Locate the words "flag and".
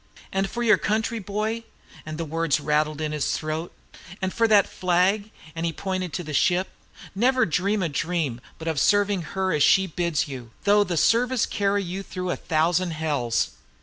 4.67-5.63